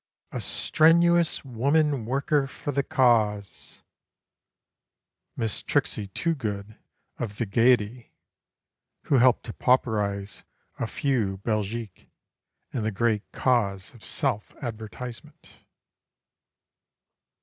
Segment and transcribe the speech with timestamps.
[0.31, 3.83] "A strenuous woman worker for the Cause"
[5.37, 6.75] (Miss Trixie Toogood
[7.19, 8.11] of the Gaiety,
[9.03, 10.41] Who helped to pauperize
[10.79, 12.07] a few Belgiques
[12.73, 15.61] In the great cause of self advertisement!)